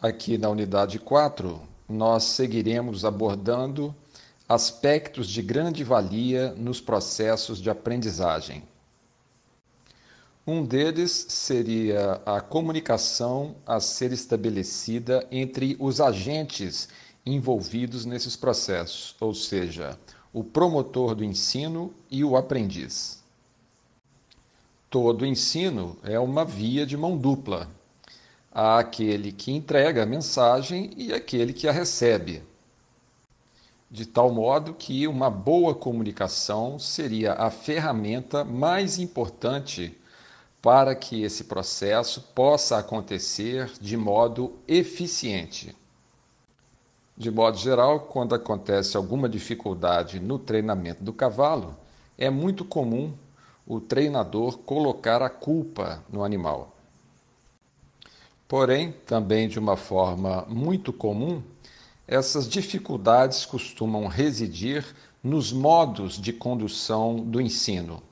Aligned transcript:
Aqui 0.00 0.38
na 0.38 0.48
unidade 0.48 1.00
4, 1.00 1.60
nós 1.88 2.22
seguiremos 2.22 3.04
abordando 3.04 3.92
aspectos 4.48 5.28
de 5.28 5.42
grande 5.42 5.82
valia 5.82 6.52
nos 6.52 6.80
processos 6.80 7.60
de 7.60 7.68
aprendizagem. 7.68 8.62
Um 10.46 10.64
deles 10.64 11.26
seria 11.28 12.22
a 12.24 12.40
comunicação 12.40 13.56
a 13.66 13.80
ser 13.80 14.12
estabelecida 14.12 15.26
entre 15.32 15.76
os 15.80 16.00
agentes 16.00 16.88
envolvidos 17.26 18.04
nesses 18.04 18.36
processos, 18.36 19.16
ou 19.18 19.34
seja, 19.34 19.98
o 20.32 20.44
promotor 20.44 21.16
do 21.16 21.24
ensino 21.24 21.92
e 22.08 22.22
o 22.22 22.36
aprendiz. 22.36 23.20
Todo 24.88 25.26
ensino 25.26 25.98
é 26.04 26.20
uma 26.20 26.44
via 26.44 26.86
de 26.86 26.96
mão 26.96 27.18
dupla. 27.18 27.68
Há 28.50 28.78
aquele 28.78 29.32
que 29.32 29.52
entrega 29.52 30.02
a 30.02 30.06
mensagem 30.06 30.90
e 30.96 31.12
aquele 31.12 31.52
que 31.52 31.68
a 31.68 31.72
recebe. 31.72 32.42
De 33.90 34.04
tal 34.04 34.32
modo 34.32 34.74
que 34.74 35.06
uma 35.06 35.30
boa 35.30 35.74
comunicação 35.74 36.78
seria 36.78 37.34
a 37.34 37.50
ferramenta 37.50 38.44
mais 38.44 38.98
importante 38.98 39.96
para 40.60 40.94
que 40.94 41.22
esse 41.22 41.44
processo 41.44 42.20
possa 42.34 42.78
acontecer 42.78 43.70
de 43.80 43.96
modo 43.96 44.58
eficiente. 44.66 45.74
De 47.16 47.30
modo 47.30 47.56
geral, 47.56 48.00
quando 48.00 48.34
acontece 48.34 48.96
alguma 48.96 49.28
dificuldade 49.28 50.20
no 50.20 50.38
treinamento 50.38 51.02
do 51.02 51.12
cavalo, 51.12 51.76
é 52.16 52.30
muito 52.30 52.64
comum 52.64 53.14
o 53.66 53.80
treinador 53.80 54.58
colocar 54.58 55.22
a 55.22 55.28
culpa 55.28 56.04
no 56.10 56.24
animal. 56.24 56.77
Porém, 58.48 58.92
também 59.04 59.46
de 59.46 59.58
uma 59.58 59.76
forma 59.76 60.46
muito 60.48 60.90
comum, 60.90 61.42
essas 62.06 62.48
dificuldades 62.48 63.44
costumam 63.44 64.06
residir 64.06 64.86
nos 65.22 65.52
modos 65.52 66.18
de 66.18 66.32
condução 66.32 67.16
do 67.16 67.42
ensino. 67.42 68.02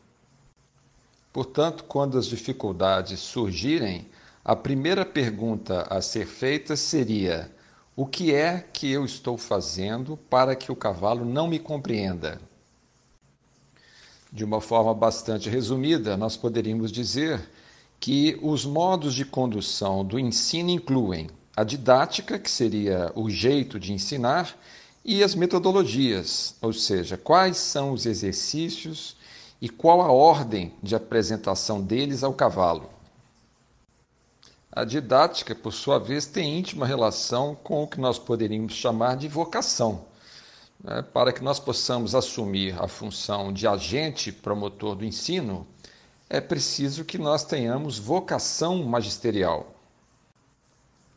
Portanto, 1.33 1.84
quando 1.84 2.19
as 2.19 2.27
dificuldades 2.27 3.19
surgirem, 3.20 4.07
a 4.45 4.55
primeira 4.55 5.07
pergunta 5.07 5.87
a 5.89 6.03
ser 6.03 6.27
feita 6.27 6.77
seria: 6.77 7.51
o 7.97 8.05
que 8.05 8.34
é 8.34 8.61
que 8.61 8.92
eu 8.92 9.07
estou 9.07 9.39
fazendo 9.39 10.19
para 10.29 10.55
que 10.55 10.70
o 10.70 10.77
cavalo 10.77 11.25
não 11.25 11.48
me 11.48 11.59
compreenda? 11.59 12.39
De 14.31 14.45
uma 14.45 14.61
forma 14.61 14.92
bastante 14.92 15.48
resumida, 15.48 16.14
nós 16.14 16.37
poderíamos 16.37 16.92
dizer 16.92 17.41
que 17.98 18.39
os 18.42 18.64
modos 18.64 19.14
de 19.14 19.25
condução 19.25 20.05
do 20.05 20.19
ensino 20.19 20.70
incluem 20.70 21.28
a 21.56 21.64
didática, 21.64 22.39
que 22.39 22.50
seria 22.50 23.11
o 23.14 23.30
jeito 23.30 23.80
de 23.80 23.92
ensinar, 23.92 24.56
e 25.05 25.22
as 25.22 25.34
metodologias, 25.34 26.56
ou 26.61 26.72
seja, 26.72 27.17
quais 27.17 27.56
são 27.56 27.92
os 27.92 28.06
exercícios 28.06 29.17
e 29.61 29.69
qual 29.69 30.02
a 30.02 30.11
ordem 30.11 30.72
de 30.83 30.94
apresentação 30.94 31.80
deles 31.80 32.22
ao 32.24 32.34
cavalo. 32.34 32.91
A 34.70 34.84
didática, 34.84 35.55
por 35.55 35.72
sua 35.72 35.98
vez, 35.98 36.27
tem 36.27 36.58
íntima 36.58 36.86
relação 36.86 37.55
com 37.55 37.83
o 37.83 37.86
que 37.86 38.00
nós 38.00 38.19
poderíamos 38.19 38.74
chamar 38.74 39.17
de 39.17 39.28
vocação 39.28 40.05
né, 40.83 41.02
para 41.02 41.33
que 41.33 41.42
nós 41.42 41.58
possamos 41.58 42.14
assumir 42.14 42.80
a 42.80 42.86
função 42.86 43.52
de 43.52 43.67
agente 43.67 44.30
promotor 44.30 44.94
do 44.94 45.05
ensino, 45.05 45.67
é 46.28 46.41
preciso 46.41 47.05
que 47.05 47.19
nós 47.19 47.44
tenhamos 47.44 47.98
vocação 47.98 48.82
magisterial. 48.82 49.74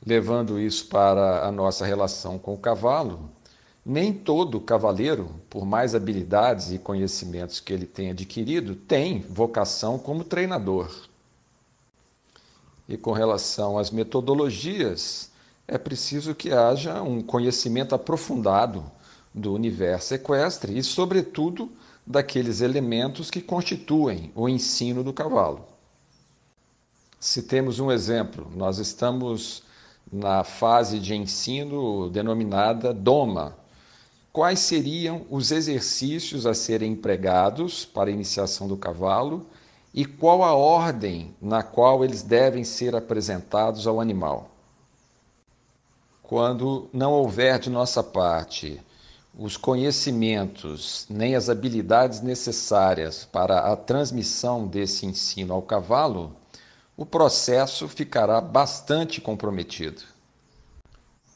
Levando 0.05 0.59
isso 0.59 0.85
para 0.87 1.45
a 1.45 1.51
nossa 1.51 1.85
relação 1.85 2.37
com 2.37 2.53
o 2.53 2.57
cavalo, 2.57 3.29
nem 3.85 4.13
todo 4.13 4.61
cavaleiro, 4.61 5.29
por 5.49 5.65
mais 5.65 5.95
habilidades 5.95 6.71
e 6.71 6.77
conhecimentos 6.77 7.59
que 7.59 7.73
ele 7.73 7.85
tenha 7.85 8.11
adquirido, 8.11 8.75
tem 8.75 9.21
vocação 9.21 9.97
como 9.97 10.23
treinador. 10.23 10.89
E 12.87 12.97
com 12.97 13.11
relação 13.11 13.77
às 13.77 13.91
metodologias, 13.91 15.31
é 15.67 15.77
preciso 15.77 16.33
que 16.33 16.51
haja 16.51 17.01
um 17.01 17.21
conhecimento 17.21 17.93
aprofundado 17.93 18.83
do 19.33 19.53
universo 19.53 20.13
equestre 20.13 20.77
e, 20.77 20.83
sobretudo, 20.83 21.71
daqueles 22.09 22.59
elementos 22.59 23.29
que 23.29 23.39
constituem 23.39 24.31
o 24.33 24.49
ensino 24.49 25.03
do 25.03 25.13
cavalo. 25.13 25.67
Se 27.19 27.43
temos 27.43 27.79
um 27.79 27.91
exemplo, 27.91 28.51
nós 28.55 28.79
estamos 28.79 29.61
na 30.11 30.43
fase 30.43 30.99
de 30.99 31.13
ensino 31.13 32.09
denominada 32.09 32.91
doma. 32.91 33.55
Quais 34.33 34.59
seriam 34.59 35.23
os 35.29 35.51
exercícios 35.51 36.47
a 36.47 36.55
serem 36.55 36.93
empregados 36.93 37.85
para 37.85 38.09
a 38.09 38.13
iniciação 38.13 38.67
do 38.67 38.77
cavalo 38.77 39.45
e 39.93 40.03
qual 40.03 40.43
a 40.43 40.55
ordem 40.55 41.35
na 41.39 41.61
qual 41.61 42.03
eles 42.03 42.23
devem 42.23 42.63
ser 42.63 42.95
apresentados 42.95 43.85
ao 43.85 44.01
animal? 44.01 44.49
Quando 46.23 46.89
não 46.91 47.11
houver 47.11 47.59
de 47.59 47.69
nossa 47.69 48.03
parte 48.03 48.81
os 49.37 49.55
conhecimentos 49.55 51.05
nem 51.09 51.35
as 51.35 51.49
habilidades 51.49 52.21
necessárias 52.21 53.25
para 53.25 53.71
a 53.71 53.75
transmissão 53.75 54.67
desse 54.67 55.05
ensino 55.05 55.53
ao 55.53 55.61
cavalo, 55.61 56.35
o 56.97 57.05
processo 57.05 57.87
ficará 57.87 58.41
bastante 58.41 59.21
comprometido. 59.21 60.01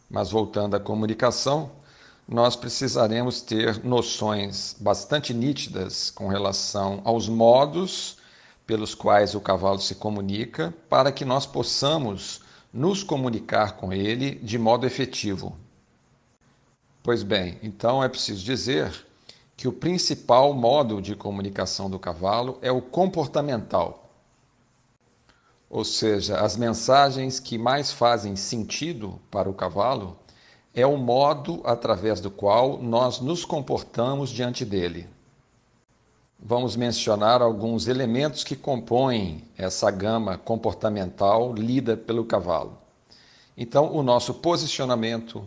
Mas 0.10 0.30
voltando 0.30 0.76
à 0.76 0.80
comunicação, 0.80 1.72
nós 2.28 2.56
precisaremos 2.56 3.42
ter 3.42 3.84
noções 3.84 4.76
bastante 4.80 5.34
nítidas 5.34 6.10
com 6.10 6.28
relação 6.28 7.02
aos 7.04 7.28
modos 7.30 8.18
pelos 8.66 8.96
quais 8.96 9.36
o 9.36 9.42
cavalo 9.42 9.80
se 9.80 9.96
comunica, 9.96 10.74
para 10.90 11.12
que 11.12 11.26
nós 11.26 11.46
possamos 11.46 12.42
nos 12.74 13.04
comunicar 13.04 13.74
com 13.74 13.92
ele 13.94 14.36
de 14.36 14.58
modo 14.58 14.86
efetivo. 14.86 15.56
Pois 17.04 17.22
bem, 17.22 17.60
então 17.62 18.02
é 18.02 18.08
preciso 18.08 18.42
dizer 18.46 19.06
que 19.58 19.68
o 19.68 19.74
principal 19.74 20.54
modo 20.54 21.02
de 21.02 21.18
comunicação 21.18 21.90
do 21.90 22.00
cavalo 22.00 22.58
é 22.62 22.72
o 22.72 22.82
comportamental. 22.82 24.10
Ou 25.70 25.84
seja, 25.84 26.38
as 26.40 26.56
mensagens 26.56 27.42
que 27.42 27.58
mais 27.58 27.92
fazem 27.92 28.38
sentido 28.38 29.20
para 29.30 29.50
o 29.50 29.54
cavalo 29.54 30.18
é 30.74 30.86
o 30.88 30.96
modo 30.96 31.60
através 31.66 32.22
do 32.22 32.32
qual 32.32 32.82
nós 32.82 33.20
nos 33.20 33.44
comportamos 33.44 34.30
diante 34.30 34.64
dele. 34.64 35.10
Vamos 36.40 36.78
mencionar 36.78 37.42
alguns 37.42 37.88
elementos 37.88 38.46
que 38.46 38.56
compõem 38.56 39.44
essa 39.58 39.92
gama 39.92 40.38
comportamental 40.38 41.54
lida 41.54 41.98
pelo 41.98 42.24
cavalo. 42.24 42.78
Então, 43.58 43.94
o 43.94 44.02
nosso 44.02 44.34
posicionamento, 44.36 45.46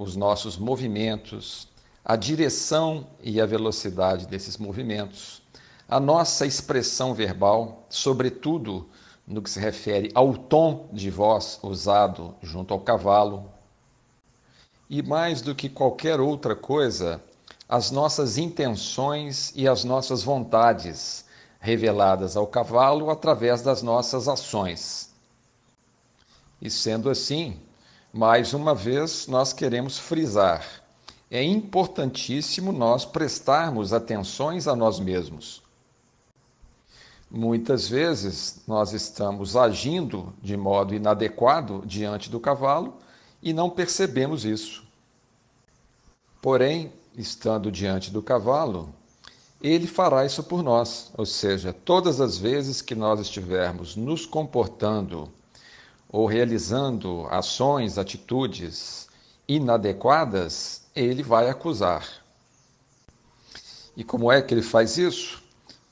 os 0.00 0.16
nossos 0.16 0.56
movimentos, 0.56 1.68
a 2.02 2.16
direção 2.16 3.06
e 3.22 3.38
a 3.38 3.44
velocidade 3.44 4.26
desses 4.26 4.56
movimentos, 4.56 5.42
a 5.86 6.00
nossa 6.00 6.46
expressão 6.46 7.12
verbal, 7.12 7.84
sobretudo 7.90 8.88
no 9.26 9.42
que 9.42 9.50
se 9.50 9.60
refere 9.60 10.10
ao 10.14 10.32
tom 10.32 10.88
de 10.90 11.10
voz 11.10 11.60
usado 11.62 12.34
junto 12.40 12.72
ao 12.72 12.80
cavalo, 12.80 13.52
e 14.88 15.02
mais 15.02 15.42
do 15.42 15.54
que 15.54 15.68
qualquer 15.68 16.18
outra 16.18 16.56
coisa, 16.56 17.22
as 17.68 17.90
nossas 17.90 18.38
intenções 18.38 19.52
e 19.54 19.68
as 19.68 19.84
nossas 19.84 20.22
vontades 20.22 21.26
reveladas 21.60 22.38
ao 22.38 22.46
cavalo 22.46 23.10
através 23.10 23.60
das 23.60 23.82
nossas 23.82 24.28
ações. 24.28 25.10
E 26.58 26.70
sendo 26.70 27.10
assim, 27.10 27.60
mais 28.12 28.54
uma 28.54 28.74
vez, 28.74 29.26
nós 29.26 29.52
queremos 29.52 29.98
frisar: 29.98 30.66
é 31.30 31.42
importantíssimo 31.42 32.72
nós 32.72 33.04
prestarmos 33.04 33.92
atenções 33.92 34.66
a 34.66 34.74
nós 34.74 34.98
mesmos. 34.98 35.62
Muitas 37.30 37.88
vezes 37.88 38.62
nós 38.66 38.92
estamos 38.92 39.54
agindo 39.56 40.34
de 40.42 40.56
modo 40.56 40.92
inadequado 40.92 41.84
diante 41.86 42.28
do 42.28 42.40
cavalo 42.40 42.98
e 43.40 43.52
não 43.52 43.70
percebemos 43.70 44.44
isso. 44.44 44.82
Porém, 46.42 46.92
estando 47.16 47.70
diante 47.70 48.10
do 48.10 48.20
cavalo, 48.20 48.92
ele 49.62 49.86
fará 49.86 50.26
isso 50.26 50.42
por 50.42 50.62
nós, 50.62 51.12
ou 51.16 51.24
seja, 51.24 51.72
todas 51.72 52.20
as 52.20 52.36
vezes 52.36 52.82
que 52.82 52.96
nós 52.96 53.20
estivermos 53.20 53.94
nos 53.94 54.26
comportando 54.26 55.30
ou 56.12 56.26
realizando 56.26 57.26
ações, 57.30 57.98
atitudes 57.98 59.08
inadequadas, 59.46 60.82
ele 60.94 61.22
vai 61.22 61.48
acusar. 61.48 62.06
E 63.96 64.04
como 64.04 64.30
é 64.30 64.40
que 64.42 64.54
ele 64.54 64.62
faz 64.62 64.98
isso? 64.98 65.42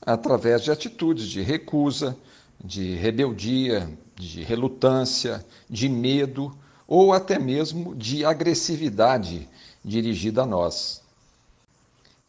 Através 0.01 0.63
de 0.63 0.71
atitudes 0.71 1.27
de 1.27 1.41
recusa, 1.41 2.17
de 2.63 2.95
rebeldia, 2.95 3.89
de 4.15 4.43
relutância, 4.43 5.45
de 5.69 5.87
medo 5.87 6.55
ou 6.87 7.13
até 7.13 7.37
mesmo 7.37 7.95
de 7.95 8.25
agressividade 8.25 9.47
dirigida 9.83 10.43
a 10.43 10.45
nós. 10.45 11.01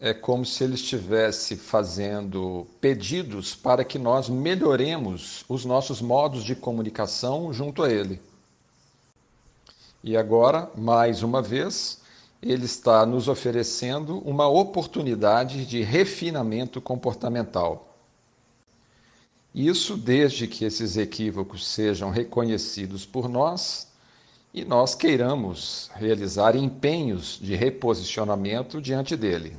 É 0.02 0.14
como 0.14 0.47
se 0.47 0.64
ele 0.64 0.76
estivesse 0.76 1.56
fazendo 1.56 2.67
pedidos 2.81 3.55
para 3.55 3.85
que 3.85 3.99
nós 3.99 4.31
melhoremos 4.31 5.44
os 5.47 5.67
nossos 5.67 6.00
modos 6.00 6.43
de 6.43 6.56
comunicação 6.56 7.52
junto 7.52 7.82
a 7.82 7.93
ele. 7.93 8.19
E 10.02 10.17
agora, 10.17 10.70
mais 10.75 11.23
uma 11.23 11.43
vez, 11.43 12.00
ele 12.43 12.64
está 12.64 13.05
nos 13.05 13.29
oferecendo 13.29 14.19
uma 14.20 14.49
oportunidade 14.49 15.67
de 15.67 15.82
refinamento 15.82 16.81
comportamental. 16.81 17.94
Isso 19.55 19.99
desde 19.99 20.46
que 20.46 20.64
esses 20.64 20.96
equívocos 20.96 21.67
sejam 21.67 22.08
reconhecidos 22.08 23.05
por 23.05 23.29
nós 23.29 23.88
e 24.55 24.64
nós 24.64 24.94
queiramos 24.94 25.91
realizar 25.94 26.56
empenhos 26.56 27.38
de 27.38 27.55
reposicionamento 27.55 28.81
diante 28.81 29.14
dele. 29.14 29.58